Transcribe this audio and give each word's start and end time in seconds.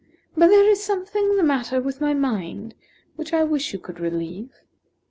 But 0.35 0.47
there 0.47 0.67
is 0.67 0.83
something 0.83 1.37
the 1.37 1.43
matter 1.43 1.79
with 1.79 2.01
my 2.01 2.15
mind 2.15 2.73
which 3.17 3.33
I 3.33 3.43
wish 3.43 3.71
you 3.71 3.77
could 3.77 3.99
relieve." 3.99 4.49